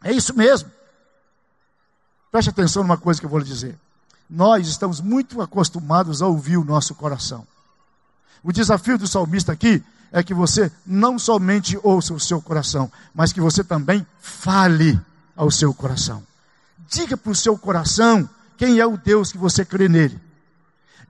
[0.04, 0.70] É isso mesmo.
[2.30, 3.80] Preste atenção numa coisa que eu vou lhe dizer.
[4.30, 7.48] Nós estamos muito acostumados a ouvir o nosso coração.
[8.44, 13.34] O desafio do salmista aqui é que você não somente ouça o seu coração, mas
[13.34, 15.00] que você também fale
[15.36, 16.24] ao seu coração.
[16.90, 20.20] Diga para o seu coração quem é o Deus que você crê nele.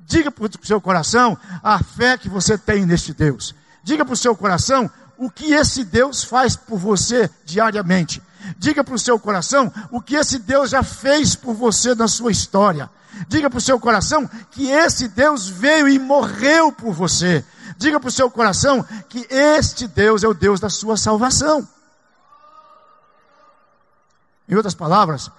[0.06, 3.54] Diga para o seu coração a fé que você tem neste Deus.
[3.84, 8.22] Diga para o seu coração o que esse Deus faz por você diariamente.
[8.58, 12.32] Diga para o seu coração o que esse Deus já fez por você na sua
[12.32, 12.90] história.
[13.28, 17.44] Diga para o seu coração que esse Deus veio e morreu por você.
[17.78, 21.68] Diga para o seu coração que este Deus é o Deus da sua salvação.
[24.48, 25.32] Em outras palavras,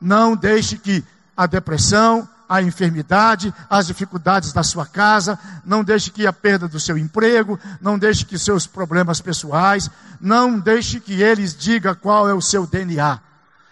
[0.00, 1.04] não deixe que
[1.36, 6.80] a depressão, a enfermidade, as dificuldades da sua casa, não deixe que a perda do
[6.80, 9.88] seu emprego, não deixe que seus problemas pessoais,
[10.20, 13.20] não deixe que eles digam qual é o seu DNA.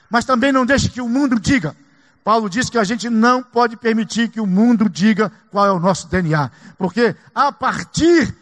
[0.09, 1.75] Mas também não deixe que o mundo diga.
[2.23, 5.81] Paulo diz que a gente não pode permitir que o mundo diga qual é o
[5.81, 8.33] nosso DNA, porque a partir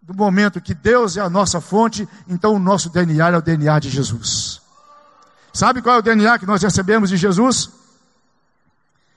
[0.00, 3.78] do momento que Deus é a nossa fonte, então o nosso DNA é o DNA
[3.80, 4.62] de Jesus.
[5.52, 7.79] Sabe qual é o DNA que nós recebemos de Jesus?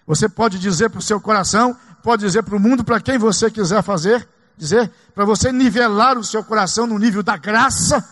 [0.06, 3.50] Você pode dizer para o seu coração, pode dizer para o mundo, para quem você
[3.50, 8.08] quiser fazer, dizer, para você nivelar o seu coração no nível da graça,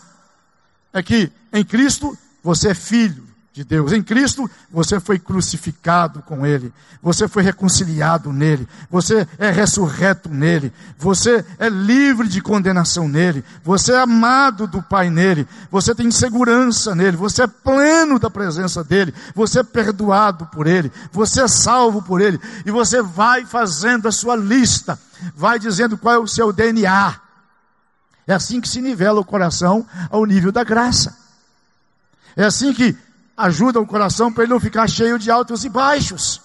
[0.92, 3.92] é que em Cristo você é filho, de Deus.
[3.92, 10.72] Em Cristo, você foi crucificado com Ele, você foi reconciliado nele, você é ressurreto nele,
[10.96, 16.94] você é livre de condenação nele, você é amado do Pai nele, você tem segurança
[16.94, 22.02] nele, você é pleno da presença dele, você é perdoado por ele, você é salvo
[22.02, 24.98] por ele, e você vai fazendo a sua lista,
[25.36, 27.20] vai dizendo qual é o seu DNA.
[28.26, 31.16] É assim que se nivela o coração ao nível da graça.
[32.36, 32.96] É assim que
[33.36, 36.40] ajuda o coração para ele não ficar cheio de altos e baixos.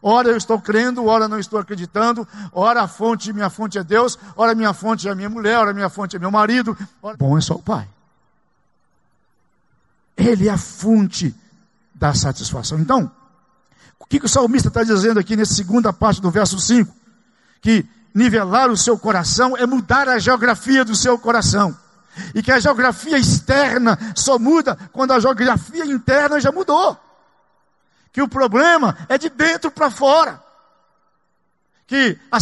[0.00, 4.16] Ora eu estou crendo, ora não estou acreditando, ora a fonte, minha fonte é Deus,
[4.36, 6.76] ora minha fonte é minha mulher, ora minha fonte é meu marido.
[7.02, 7.16] Ora...
[7.16, 7.88] Bom é só o Pai.
[10.16, 11.34] Ele é a fonte
[11.94, 12.78] da satisfação.
[12.78, 13.10] Então,
[13.98, 16.94] o que, que o salmista está dizendo aqui nessa segunda parte do verso 5?
[17.60, 17.84] Que
[18.14, 21.76] nivelar o seu coração é mudar a geografia do seu coração
[22.34, 26.96] e que a geografia externa só muda quando a geografia interna já mudou.
[28.12, 30.42] Que o problema é de dentro para fora.
[31.86, 32.36] Que a,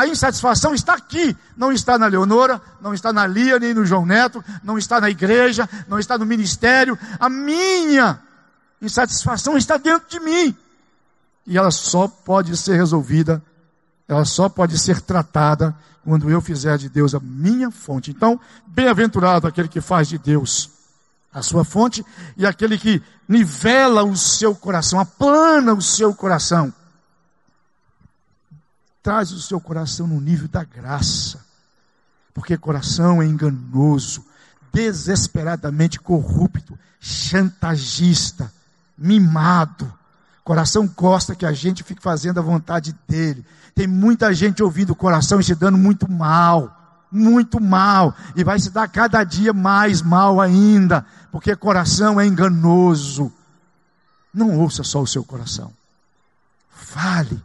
[0.00, 4.06] a, insatisfação está aqui, não está na Leonora, não está na Lia, nem no João
[4.06, 6.98] Neto, não está na igreja, não está no ministério.
[7.20, 8.18] A minha
[8.80, 10.56] insatisfação está dentro de mim.
[11.46, 13.42] E ela só pode ser resolvida,
[14.08, 18.10] ela só pode ser tratada quando eu fizer de Deus a minha fonte.
[18.10, 20.70] Então, bem-aventurado aquele que faz de Deus
[21.32, 22.04] a sua fonte
[22.36, 26.72] e aquele que nivela o seu coração, aplana o seu coração.
[29.02, 31.44] Traz o seu coração no nível da graça,
[32.32, 34.24] porque coração é enganoso,
[34.72, 38.50] desesperadamente corrupto, chantagista,
[38.96, 39.92] mimado.
[40.42, 43.44] Coração gosta que a gente fique fazendo a vontade dele.
[43.76, 48.58] Tem muita gente ouvindo o coração e se dando muito mal, muito mal, e vai
[48.58, 53.30] se dar cada dia mais mal ainda, porque coração é enganoso.
[54.32, 55.70] Não ouça só o seu coração.
[56.70, 57.38] Fale,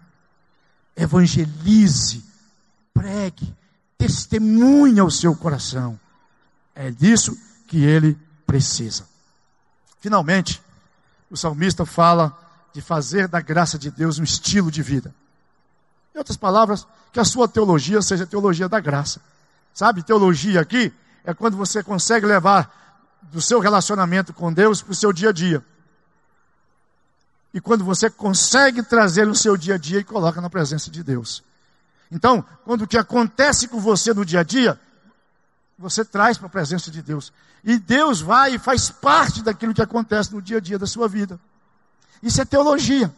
[0.95, 2.23] evangelize,
[2.93, 3.53] pregue,
[3.97, 5.99] testemunha o seu coração.
[6.73, 8.17] É disso que ele
[8.47, 9.03] precisa.
[9.99, 10.61] Finalmente,
[11.29, 12.37] o salmista fala
[12.73, 15.13] de fazer da graça de Deus um estilo de vida.
[16.13, 19.21] Em outras palavras, que a sua teologia seja teologia da graça.
[19.73, 20.93] Sabe, teologia aqui
[21.23, 22.79] é quando você consegue levar
[23.21, 25.63] do seu relacionamento com Deus para o seu dia a dia.
[27.53, 31.03] E quando você consegue trazer o seu dia a dia e coloca na presença de
[31.03, 31.43] Deus.
[32.11, 34.79] Então, quando o que acontece com você no dia a dia,
[35.77, 37.31] você traz para a presença de Deus.
[37.63, 41.07] E Deus vai e faz parte daquilo que acontece no dia a dia da sua
[41.07, 41.39] vida.
[42.21, 43.13] Isso é teologia.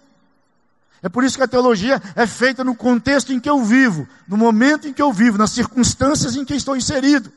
[1.04, 4.38] É por isso que a teologia é feita no contexto em que eu vivo, no
[4.38, 7.30] momento em que eu vivo, nas circunstâncias em que estou inserido.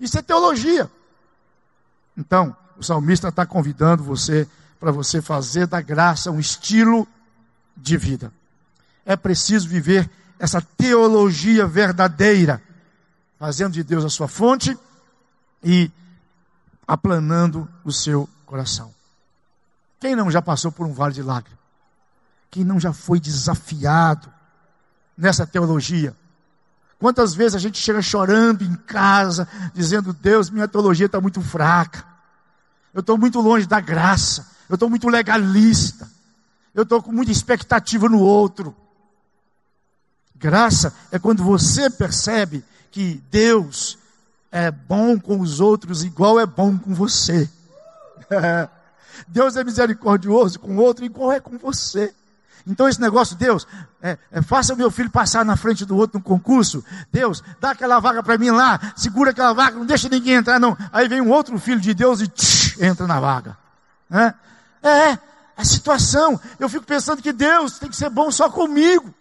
[0.00, 0.90] Isso é teologia.
[2.16, 4.48] Então, o salmista está convidando você
[4.80, 7.06] para você fazer da graça um estilo
[7.76, 8.32] de vida.
[9.06, 12.60] É preciso viver essa teologia verdadeira,
[13.38, 14.76] fazendo de Deus a sua fonte
[15.62, 15.88] e
[16.86, 18.92] aplanando o seu coração.
[20.00, 21.63] Quem não já passou por um vale de lágrimas?
[22.54, 24.32] Quem não já foi desafiado
[25.18, 26.16] nessa teologia?
[27.00, 32.04] Quantas vezes a gente chega chorando em casa, dizendo: Deus, minha teologia está muito fraca,
[32.94, 36.08] eu estou muito longe da graça, eu estou muito legalista,
[36.72, 38.72] eu estou com muita expectativa no outro.
[40.36, 43.98] Graça é quando você percebe que Deus
[44.52, 47.50] é bom com os outros igual é bom com você.
[49.26, 52.14] Deus é misericordioso com o outro igual é com você.
[52.66, 53.66] Então esse negócio, Deus,
[54.02, 56.82] é, é, faça meu filho passar na frente do outro no concurso.
[57.12, 60.76] Deus, dá aquela vaga para mim lá, segura aquela vaga, não deixa ninguém entrar, não.
[60.92, 63.56] Aí vem um outro filho de Deus e entra na vaga.
[64.10, 64.34] É,
[64.88, 65.18] é,
[65.56, 66.40] a situação.
[66.58, 69.12] Eu fico pensando que Deus tem que ser bom só comigo.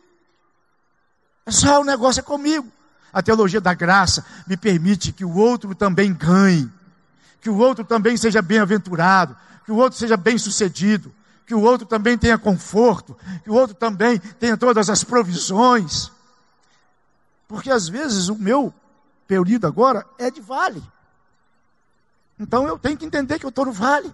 [1.45, 2.71] É só o negócio é comigo.
[3.11, 6.71] A teologia da graça me permite que o outro também ganhe,
[7.41, 11.13] que o outro também seja bem-aventurado, que o outro seja bem-sucedido
[11.45, 16.11] que o outro também tenha conforto, que o outro também tenha todas as provisões.
[17.47, 18.73] Porque às vezes o meu
[19.27, 20.81] período agora é de vale.
[22.39, 24.13] Então eu tenho que entender que eu estou no vale.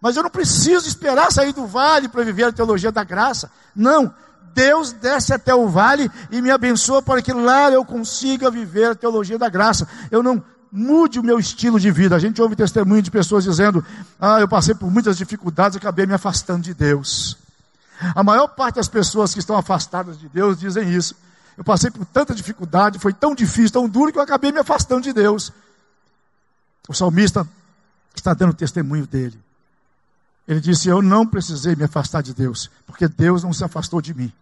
[0.00, 3.50] Mas eu não preciso esperar sair do vale para viver a teologia da graça.
[3.74, 4.14] Não.
[4.52, 8.94] Deus desce até o vale e me abençoa para que lá eu consiga viver a
[8.94, 9.88] teologia da graça.
[10.10, 12.16] Eu não mude o meu estilo de vida.
[12.16, 13.84] A gente ouve testemunho de pessoas dizendo:
[14.20, 17.38] Ah, eu passei por muitas dificuldades e acabei me afastando de Deus.
[18.12, 21.14] A maior parte das pessoas que estão afastadas de Deus dizem isso.
[21.56, 25.02] Eu passei por tanta dificuldade, foi tão difícil, tão duro, que eu acabei me afastando
[25.02, 25.52] de Deus.
[26.88, 27.48] O salmista
[28.12, 29.38] está dando testemunho dele.
[30.48, 34.12] Ele disse: Eu não precisei me afastar de Deus, porque Deus não se afastou de
[34.12, 34.32] mim.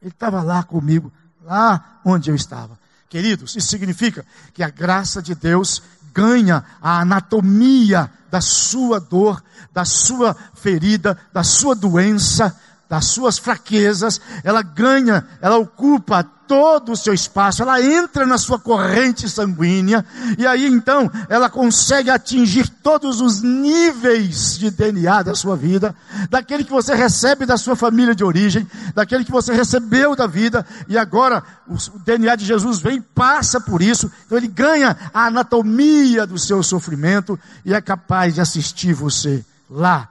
[0.00, 2.78] Ele estava lá comigo, lá onde eu estava.
[3.10, 5.82] Queridos, isso significa que a graça de Deus
[6.14, 9.42] ganha a anatomia da sua dor,
[9.72, 12.56] da sua ferida, da sua doença,
[12.88, 18.58] das suas fraquezas, ela ganha, ela ocupa todo o seu espaço, ela entra na sua
[18.58, 20.04] corrente sanguínea,
[20.36, 25.94] e aí então ela consegue atingir todos os níveis de DNA da sua vida,
[26.28, 30.66] daquele que você recebe da sua família de origem, daquele que você recebeu da vida,
[30.88, 35.26] e agora o DNA de Jesus vem e passa por isso, então ele ganha a
[35.26, 40.08] anatomia do seu sofrimento e é capaz de assistir você lá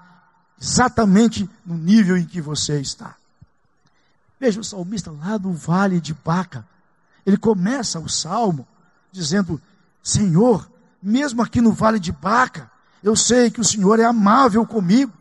[0.61, 3.18] exatamente no nível em que você está.
[4.39, 6.65] Veja o salmista lá do vale de Baca.
[7.25, 8.67] Ele começa o salmo
[9.11, 9.61] dizendo:
[10.01, 10.69] Senhor,
[11.01, 12.71] mesmo aqui no vale de Baca,
[13.03, 15.11] eu sei que o Senhor é amável comigo.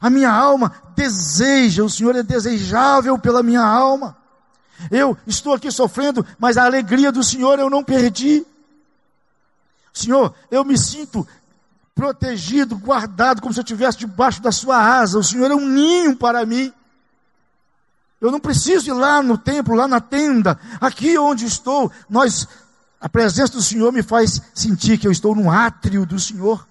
[0.00, 4.16] A minha alma deseja, o Senhor é desejável pela minha alma.
[4.90, 8.44] Eu estou aqui sofrendo, mas a alegria do Senhor eu não perdi.
[9.92, 11.26] Senhor, eu me sinto
[11.94, 15.18] protegido, guardado, como se eu estivesse debaixo da sua asa.
[15.18, 16.72] O Senhor é um ninho para mim.
[18.22, 20.56] Eu não preciso ir lá no templo, lá na tenda.
[20.80, 22.46] Aqui onde estou, nós,
[23.00, 26.64] a presença do Senhor me faz sentir que eu estou no átrio do Senhor.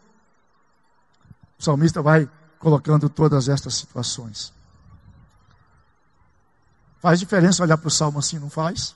[1.60, 4.54] O salmista vai colocando todas estas situações.
[7.02, 8.96] Faz diferença olhar para o salmo assim, não faz?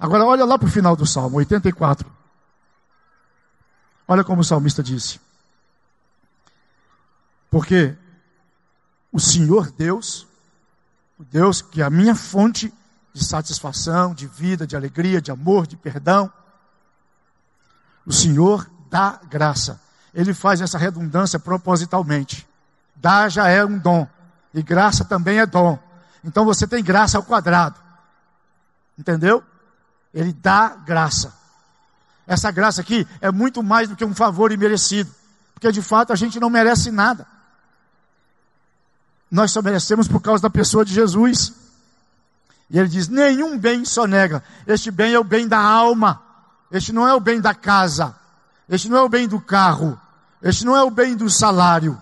[0.00, 2.10] Agora olha lá para o final do salmo, 84.
[4.08, 5.20] Olha como o salmista disse.
[7.48, 7.96] Porque
[9.12, 10.26] o Senhor Deus,
[11.20, 12.72] o Deus que é a minha fonte
[13.12, 16.32] de satisfação, de vida, de alegria, de amor, de perdão,
[18.06, 19.78] o Senhor dá graça.
[20.14, 22.48] Ele faz essa redundância propositalmente.
[22.96, 24.08] Dá já é um dom,
[24.54, 25.78] e graça também é dom.
[26.24, 27.78] Então você tem graça ao quadrado.
[28.98, 29.44] Entendeu?
[30.14, 31.34] Ele dá graça.
[32.26, 35.14] Essa graça aqui é muito mais do que um favor imerecido,
[35.52, 37.26] porque de fato a gente não merece nada.
[39.30, 41.52] Nós só merecemos por causa da pessoa de Jesus.
[42.68, 44.42] E ele diz: nenhum bem só nega.
[44.66, 46.22] Este bem é o bem da alma.
[46.70, 48.14] Este não é o bem da casa.
[48.68, 50.00] Este não é o bem do carro.
[50.42, 52.00] Este não é o bem do salário.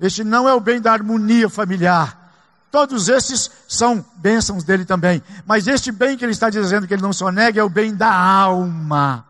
[0.00, 2.22] Este não é o bem da harmonia familiar.
[2.70, 5.22] Todos esses são bênçãos dele também.
[5.46, 7.94] Mas este bem que ele está dizendo que ele não só nega é o bem
[7.94, 9.24] da alma.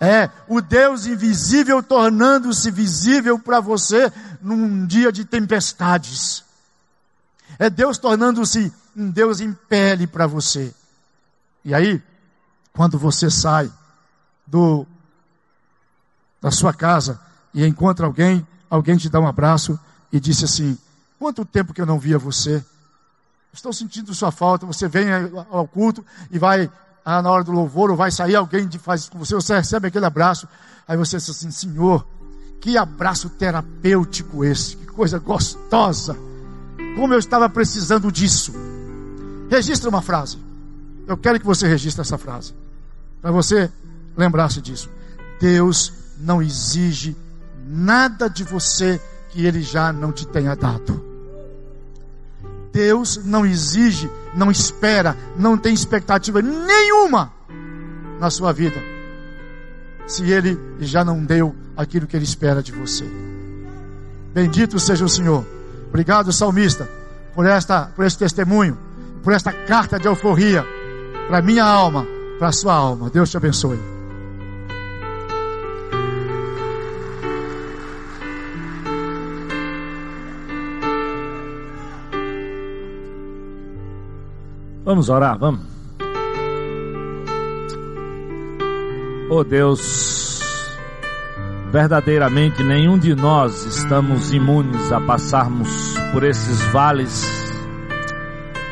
[0.00, 6.44] É o Deus invisível tornando-se visível para você num dia de tempestades.
[7.58, 10.72] É Deus tornando-se um Deus em pele para você.
[11.64, 12.02] E aí,
[12.72, 13.70] quando você sai
[14.46, 14.86] do
[16.40, 17.20] da sua casa
[17.52, 19.78] e encontra alguém, alguém te dá um abraço
[20.12, 20.78] e disse assim:
[21.18, 22.64] "Quanto tempo que eu não via você?
[23.52, 24.64] Estou sentindo sua falta".
[24.64, 25.08] Você vem
[25.50, 26.70] ao culto e vai
[27.04, 29.88] ah, na hora do louvor, ou vai sair alguém de faz com você, você recebe
[29.88, 30.46] aquele abraço,
[30.86, 32.06] aí você diz assim: "Senhor,
[32.60, 36.27] que abraço terapêutico esse, que coisa gostosa.
[36.98, 38.52] Como eu estava precisando disso".
[39.48, 40.36] Registra uma frase.
[41.06, 42.52] Eu quero que você registre essa frase.
[43.22, 43.70] Para você
[44.16, 44.90] lembrar-se disso.
[45.40, 47.16] Deus não exige
[47.64, 51.04] nada de você que ele já não te tenha dado.
[52.72, 57.32] Deus não exige, não espera, não tem expectativa nenhuma
[58.18, 58.82] na sua vida,
[60.06, 63.04] se ele já não deu aquilo que ele espera de você.
[64.34, 65.57] Bendito seja o Senhor.
[65.88, 66.88] Obrigado, salmista,
[67.34, 68.76] por esta, por este testemunho,
[69.22, 70.64] por esta carta de alforria
[71.28, 72.06] para minha alma,
[72.38, 73.10] para a sua alma.
[73.10, 73.78] Deus te abençoe.
[84.84, 85.60] Vamos orar, vamos.
[89.30, 90.27] Oh Deus,
[91.70, 97.26] verdadeiramente nenhum de nós estamos imunes a passarmos por esses vales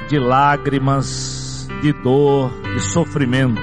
[0.09, 3.61] de lágrimas, de dor, de sofrimento.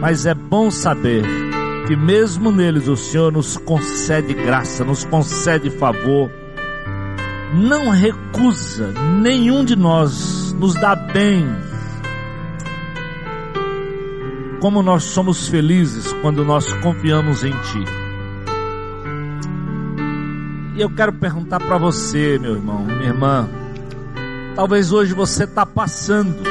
[0.00, 1.24] Mas é bom saber
[1.86, 6.30] que mesmo neles o Senhor nos concede graça, nos concede favor
[7.54, 11.46] não recusa nenhum de nós, nos dá bem.
[14.64, 17.84] Como nós somos felizes quando nós confiamos em Ti.
[20.74, 23.46] E eu quero perguntar para você, meu irmão, minha irmã.
[24.56, 26.42] Talvez hoje você está passando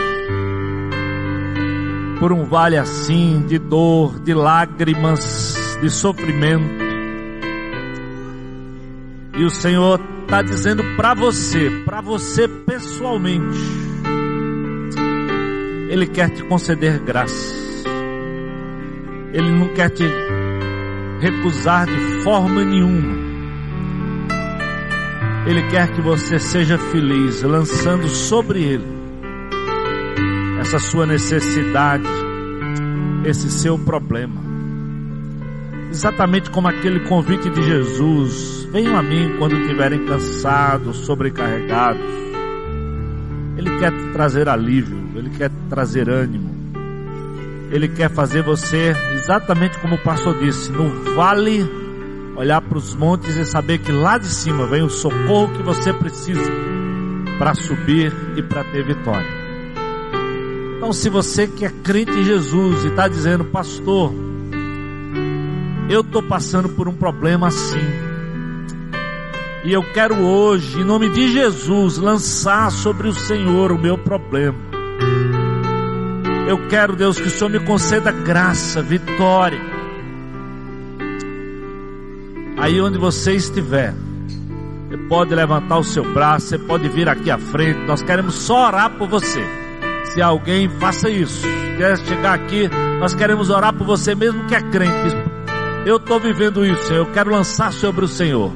[2.20, 6.84] por um vale assim de dor, de lágrimas, de sofrimento.
[9.39, 13.57] E o Senhor está dizendo para você, para você pessoalmente,
[15.89, 17.62] Ele quer te conceder graça.
[19.34, 20.05] Ele não quer te
[21.19, 23.23] recusar de forma nenhuma.
[25.47, 28.93] Ele quer que você seja feliz, lançando sobre Ele
[30.63, 32.07] essa sua necessidade,
[33.25, 34.41] esse seu problema.
[35.91, 42.01] Exatamente como aquele convite de Jesus: venham a mim quando estiverem cansados, sobrecarregados.
[43.57, 46.52] Ele quer trazer alívio, ele quer trazer ânimo.
[47.74, 51.67] Ele quer fazer você, exatamente como o pastor disse, no vale,
[52.36, 55.91] olhar para os montes e saber que lá de cima vem o socorro que você
[55.91, 56.51] precisa
[57.39, 59.28] para subir e para ter vitória.
[60.78, 64.13] Então, se você que é crente em Jesus e está dizendo, pastor,
[65.89, 67.82] eu estou passando por um problema assim.
[69.63, 74.59] E eu quero hoje, em nome de Jesus, lançar sobre o Senhor o meu problema.
[76.47, 79.59] Eu quero, Deus, que o Senhor me conceda graça, vitória.
[82.57, 83.93] Aí onde você estiver,
[84.87, 87.79] você pode levantar o seu braço, você pode vir aqui à frente.
[87.87, 89.43] Nós queremos só orar por você.
[90.05, 92.69] Se alguém faça isso, quer chegar aqui,
[92.99, 95.15] nós queremos orar por você mesmo que é crente.
[95.85, 98.51] Eu estou vivendo isso, eu quero lançar sobre o Senhor.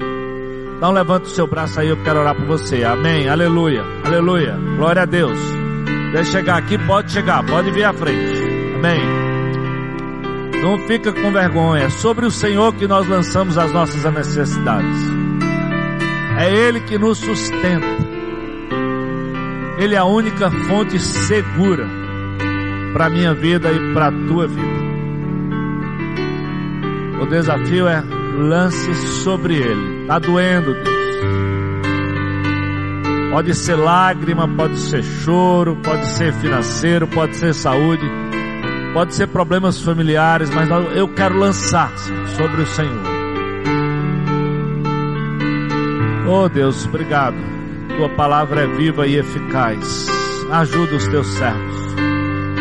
[0.78, 2.84] Então levanta o seu braço aí, eu quero orar por você.
[2.84, 5.67] Amém, aleluia, aleluia, glória a Deus.
[6.12, 8.42] Deixa chegar aqui, pode chegar, pode vir à frente.
[8.76, 9.02] Amém.
[10.62, 14.98] Não fica com vergonha, é sobre o Senhor que nós lançamos as nossas necessidades.
[16.40, 17.86] É Ele que nos sustenta.
[19.78, 21.88] Ele é a única fonte segura
[22.94, 24.78] para a minha vida e para a tua vida.
[27.22, 28.02] O desafio é
[28.38, 30.02] lance sobre ele.
[30.02, 30.97] Está doendo, Deus.
[33.38, 38.02] Pode ser lágrima, pode ser choro, pode ser financeiro, pode ser saúde,
[38.96, 41.92] pode ser problemas familiares, mas eu quero lançar
[42.36, 43.04] sobre o Senhor.
[46.28, 47.38] Oh Deus, obrigado.
[47.96, 50.08] Tua palavra é viva e eficaz.
[50.52, 51.96] Ajuda os teus servos.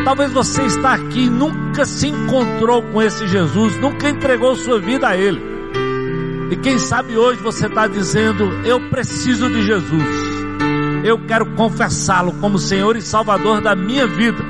[0.05, 5.09] Talvez você está aqui e nunca se encontrou com esse Jesus, nunca entregou sua vida
[5.09, 5.41] a Ele.
[6.51, 10.26] E quem sabe hoje você está dizendo: Eu preciso de Jesus.
[11.07, 14.43] Eu quero confessá-lo como Senhor e Salvador da minha vida.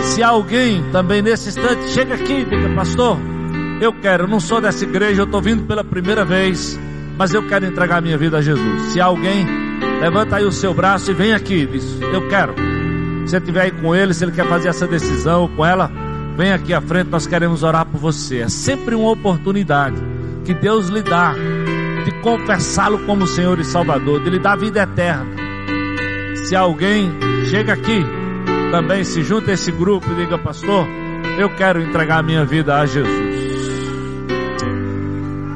[0.00, 3.18] Se alguém também nesse instante chega aqui e diga, pastor,
[3.80, 6.78] eu quero, não sou dessa igreja, eu estou vindo pela primeira vez,
[7.16, 8.92] mas eu quero entregar minha vida a Jesus.
[8.92, 9.46] Se alguém
[10.00, 11.66] Levanta aí o seu braço e vem aqui.
[11.66, 12.54] Diz, eu quero.
[13.24, 15.90] Se você estiver aí com ele, se ele quer fazer essa decisão com ela,
[16.36, 18.40] vem aqui à frente, nós queremos orar por você.
[18.40, 19.96] É sempre uma oportunidade
[20.44, 21.34] que Deus lhe dá
[22.04, 25.35] de confessá-lo como Senhor e Salvador, de lhe dar vida eterna.
[26.46, 27.10] Se alguém
[27.46, 28.04] chega aqui,
[28.70, 30.86] também se junta a esse grupo e diga, pastor,
[31.36, 33.26] eu quero entregar minha vida a Jesus.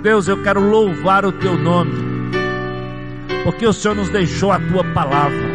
[0.02, 1.92] Deus, eu quero louvar o teu nome,
[3.44, 5.52] porque o Senhor nos deixou a tua palavra,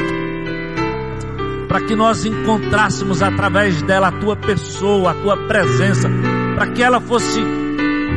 [1.67, 6.09] para que nós encontrássemos através dela a tua pessoa, a tua presença,
[6.55, 7.43] para que ela fosse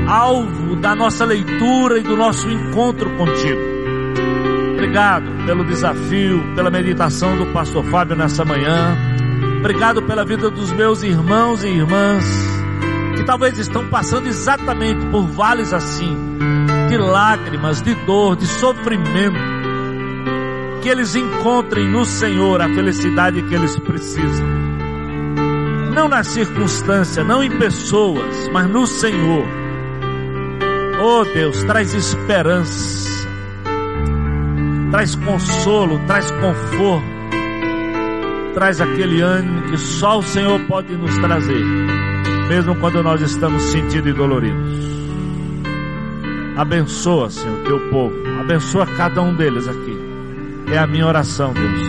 [0.07, 3.78] alvo da nossa leitura e do nosso encontro contigo.
[4.89, 8.97] Obrigado pelo desafio, pela meditação do pastor Fábio nessa manhã.
[9.59, 12.24] Obrigado pela vida dos meus irmãos e irmãs
[13.14, 16.16] que talvez estão passando exatamente por vales assim,
[16.89, 19.36] de lágrimas, de dor, de sofrimento.
[20.80, 24.47] Que eles encontrem no Senhor a felicidade que eles precisam.
[25.95, 29.45] Não na circunstância, não em pessoas, mas no Senhor.
[30.99, 33.18] Oh Deus, traz esperança,
[34.91, 37.07] traz consolo, traz conforto,
[38.55, 41.64] traz aquele ânimo que só o Senhor pode nos trazer,
[42.49, 44.89] mesmo quando nós estamos sentindo e doloridos.
[46.57, 49.97] Abençoa, Senhor, teu povo, abençoa cada um deles aqui.
[50.72, 51.80] É a minha oração, Deus,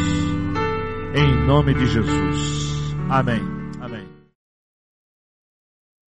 [1.16, 2.95] em nome de Jesus.
[3.10, 3.59] Amém.